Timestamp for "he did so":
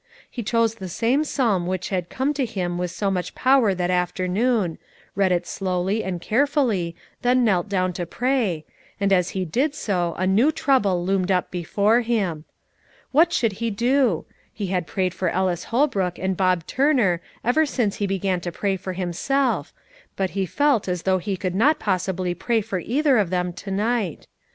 9.37-10.15